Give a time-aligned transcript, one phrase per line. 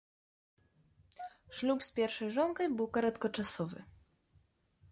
[1.59, 3.79] Шлюб з першай жонкай быў кароткачасовы.